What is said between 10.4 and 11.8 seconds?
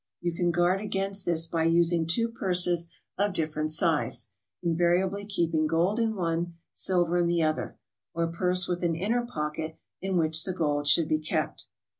the gold should be kept.